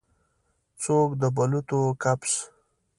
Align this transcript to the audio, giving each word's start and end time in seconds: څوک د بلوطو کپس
څوک 0.83 1.09
د 1.21 1.23
بلوطو 1.35 1.81
کپس 2.03 2.33